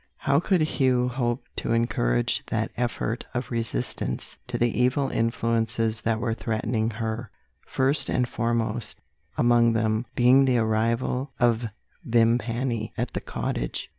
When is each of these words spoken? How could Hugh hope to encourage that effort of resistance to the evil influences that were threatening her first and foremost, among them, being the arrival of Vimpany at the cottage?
How 0.17 0.39
could 0.39 0.61
Hugh 0.61 1.09
hope 1.09 1.45
to 1.57 1.73
encourage 1.73 2.43
that 2.47 2.71
effort 2.75 3.27
of 3.35 3.51
resistance 3.51 4.35
to 4.47 4.57
the 4.57 4.75
evil 4.81 5.09
influences 5.11 6.01
that 6.01 6.19
were 6.19 6.33
threatening 6.33 6.89
her 6.89 7.29
first 7.67 8.09
and 8.09 8.27
foremost, 8.27 8.99
among 9.37 9.73
them, 9.73 10.07
being 10.15 10.45
the 10.45 10.57
arrival 10.57 11.33
of 11.39 11.67
Vimpany 12.03 12.93
at 12.97 13.13
the 13.13 13.21
cottage? 13.21 13.89